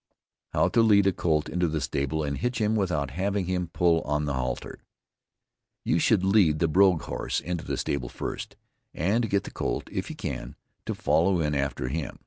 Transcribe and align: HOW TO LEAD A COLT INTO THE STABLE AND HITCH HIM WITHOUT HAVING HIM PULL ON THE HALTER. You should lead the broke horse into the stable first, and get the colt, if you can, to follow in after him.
HOW 0.53 0.67
TO 0.69 0.81
LEAD 0.81 1.05
A 1.05 1.11
COLT 1.11 1.47
INTO 1.47 1.67
THE 1.67 1.79
STABLE 1.79 2.23
AND 2.23 2.39
HITCH 2.39 2.57
HIM 2.57 2.75
WITHOUT 2.75 3.11
HAVING 3.11 3.45
HIM 3.45 3.67
PULL 3.67 4.01
ON 4.01 4.25
THE 4.25 4.33
HALTER. 4.33 4.79
You 5.85 5.99
should 5.99 6.23
lead 6.23 6.57
the 6.57 6.67
broke 6.67 7.03
horse 7.03 7.39
into 7.39 7.63
the 7.65 7.77
stable 7.77 8.09
first, 8.09 8.55
and 8.95 9.29
get 9.29 9.43
the 9.43 9.51
colt, 9.51 9.87
if 9.91 10.09
you 10.09 10.15
can, 10.15 10.55
to 10.87 10.95
follow 10.95 11.39
in 11.39 11.53
after 11.53 11.87
him. 11.87 12.19